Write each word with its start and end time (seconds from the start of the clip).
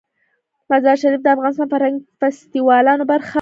مزارشریف 0.69 1.21
د 1.23 1.27
افغانستان 1.35 1.67
د 1.67 1.71
فرهنګي 1.73 2.03
فستیوالونو 2.19 3.03
برخه 3.11 3.25
ده. 3.25 3.29